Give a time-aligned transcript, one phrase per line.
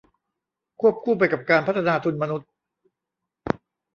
[0.81, 2.49] ควบคู่ไปกับการพัฒนาทุนมนุษย์